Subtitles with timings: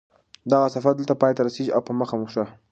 [0.51, 2.43] دغه سفر دلته پای ته رسېږي او په مخه مو ښه